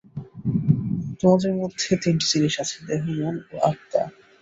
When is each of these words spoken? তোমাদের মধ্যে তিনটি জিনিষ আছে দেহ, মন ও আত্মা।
তোমাদের 1.19 1.51
মধ্যে 1.53 1.89
তিনটি 2.03 2.25
জিনিষ 2.31 2.55
আছে 2.63 2.77
দেহ, 2.87 3.01
মন 3.17 3.35
ও 3.51 3.55
আত্মা। 3.69 4.01